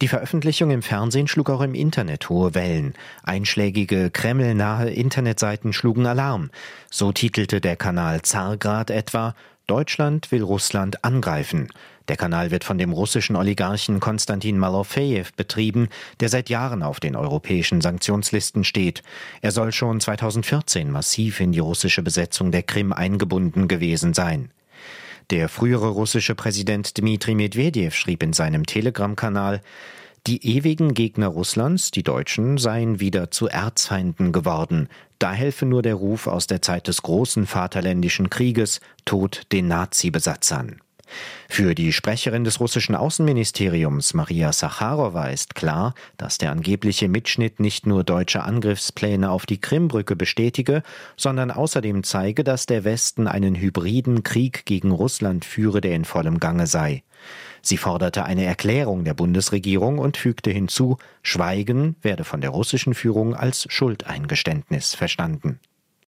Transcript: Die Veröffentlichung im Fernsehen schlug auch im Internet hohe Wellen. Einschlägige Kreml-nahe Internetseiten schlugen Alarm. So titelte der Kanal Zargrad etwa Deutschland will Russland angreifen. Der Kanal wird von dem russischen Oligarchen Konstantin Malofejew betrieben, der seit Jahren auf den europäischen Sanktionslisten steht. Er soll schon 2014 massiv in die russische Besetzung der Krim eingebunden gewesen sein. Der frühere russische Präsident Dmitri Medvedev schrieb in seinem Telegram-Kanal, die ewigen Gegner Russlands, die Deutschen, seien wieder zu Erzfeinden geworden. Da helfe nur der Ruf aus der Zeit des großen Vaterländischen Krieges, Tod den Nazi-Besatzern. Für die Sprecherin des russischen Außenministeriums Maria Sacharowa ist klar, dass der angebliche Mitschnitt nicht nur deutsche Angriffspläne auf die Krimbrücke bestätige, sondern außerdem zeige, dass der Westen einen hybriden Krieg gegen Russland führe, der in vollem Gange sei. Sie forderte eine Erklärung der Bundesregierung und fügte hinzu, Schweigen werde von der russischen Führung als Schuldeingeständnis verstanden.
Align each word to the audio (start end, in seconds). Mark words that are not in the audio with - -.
Die 0.00 0.08
Veröffentlichung 0.08 0.70
im 0.70 0.80
Fernsehen 0.80 1.28
schlug 1.28 1.50
auch 1.50 1.60
im 1.60 1.74
Internet 1.74 2.30
hohe 2.30 2.54
Wellen. 2.54 2.94
Einschlägige 3.22 4.10
Kreml-nahe 4.10 4.88
Internetseiten 4.88 5.74
schlugen 5.74 6.06
Alarm. 6.06 6.50
So 6.90 7.12
titelte 7.12 7.60
der 7.60 7.76
Kanal 7.76 8.22
Zargrad 8.22 8.90
etwa 8.90 9.34
Deutschland 9.66 10.32
will 10.32 10.42
Russland 10.42 11.04
angreifen. 11.04 11.68
Der 12.08 12.16
Kanal 12.16 12.50
wird 12.50 12.64
von 12.64 12.78
dem 12.78 12.92
russischen 12.92 13.36
Oligarchen 13.36 14.00
Konstantin 14.00 14.58
Malofejew 14.58 15.26
betrieben, 15.36 15.90
der 16.18 16.30
seit 16.30 16.48
Jahren 16.48 16.82
auf 16.82 16.98
den 16.98 17.14
europäischen 17.14 17.82
Sanktionslisten 17.82 18.64
steht. 18.64 19.02
Er 19.42 19.52
soll 19.52 19.70
schon 19.70 20.00
2014 20.00 20.90
massiv 20.90 21.40
in 21.40 21.52
die 21.52 21.60
russische 21.60 22.02
Besetzung 22.02 22.50
der 22.50 22.62
Krim 22.62 22.92
eingebunden 22.94 23.68
gewesen 23.68 24.14
sein. 24.14 24.50
Der 25.30 25.48
frühere 25.48 25.90
russische 25.90 26.34
Präsident 26.34 26.98
Dmitri 26.98 27.36
Medvedev 27.36 27.94
schrieb 27.94 28.24
in 28.24 28.32
seinem 28.32 28.66
Telegram-Kanal, 28.66 29.60
die 30.26 30.44
ewigen 30.56 30.92
Gegner 30.92 31.28
Russlands, 31.28 31.92
die 31.92 32.02
Deutschen, 32.02 32.58
seien 32.58 32.98
wieder 32.98 33.30
zu 33.30 33.46
Erzfeinden 33.46 34.32
geworden. 34.32 34.88
Da 35.20 35.32
helfe 35.32 35.66
nur 35.66 35.82
der 35.82 35.94
Ruf 35.94 36.26
aus 36.26 36.48
der 36.48 36.62
Zeit 36.62 36.88
des 36.88 37.02
großen 37.02 37.46
Vaterländischen 37.46 38.28
Krieges, 38.28 38.80
Tod 39.04 39.42
den 39.52 39.68
Nazi-Besatzern. 39.68 40.80
Für 41.48 41.74
die 41.74 41.92
Sprecherin 41.92 42.44
des 42.44 42.60
russischen 42.60 42.94
Außenministeriums 42.94 44.14
Maria 44.14 44.52
Sacharowa 44.52 45.26
ist 45.26 45.54
klar, 45.54 45.94
dass 46.16 46.38
der 46.38 46.52
angebliche 46.52 47.08
Mitschnitt 47.08 47.60
nicht 47.60 47.86
nur 47.86 48.04
deutsche 48.04 48.42
Angriffspläne 48.42 49.30
auf 49.30 49.46
die 49.46 49.60
Krimbrücke 49.60 50.16
bestätige, 50.16 50.82
sondern 51.16 51.50
außerdem 51.50 52.04
zeige, 52.04 52.44
dass 52.44 52.66
der 52.66 52.84
Westen 52.84 53.26
einen 53.26 53.56
hybriden 53.56 54.22
Krieg 54.22 54.64
gegen 54.64 54.92
Russland 54.92 55.44
führe, 55.44 55.80
der 55.80 55.94
in 55.94 56.04
vollem 56.04 56.40
Gange 56.40 56.66
sei. 56.66 57.02
Sie 57.62 57.76
forderte 57.76 58.24
eine 58.24 58.44
Erklärung 58.44 59.04
der 59.04 59.14
Bundesregierung 59.14 59.98
und 59.98 60.16
fügte 60.16 60.50
hinzu, 60.50 60.96
Schweigen 61.22 61.96
werde 62.00 62.24
von 62.24 62.40
der 62.40 62.50
russischen 62.50 62.94
Führung 62.94 63.34
als 63.34 63.66
Schuldeingeständnis 63.68 64.94
verstanden. 64.94 65.60